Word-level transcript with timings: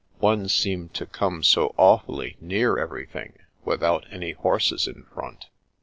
One 0.17 0.47
seemed 0.49 0.95
to 0.95 1.05
come 1.05 1.43
so 1.43 1.75
awfully 1.77 2.35
near 2.41 2.79
everything, 2.79 3.33
without 3.63 4.07
any 4.11 4.31
horses 4.31 4.87
in 4.87 5.03
front." 5.13 5.45